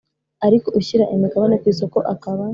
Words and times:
Ariko 0.47 0.67
ushyira 0.79 1.11
imigabane 1.15 1.55
ku 1.61 1.65
isoko 1.73 1.97
akaba 2.13 2.43